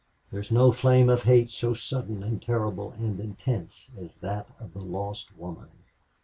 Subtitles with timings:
[0.31, 4.73] There is no flame of hate so sudden and terrible and intense as that of
[4.73, 5.69] the lost woman.